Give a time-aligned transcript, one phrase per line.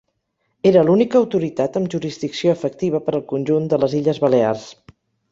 [0.67, 4.65] Era l'única autoritat amb jurisdicció efectiva per al conjunt de les Illes Balears.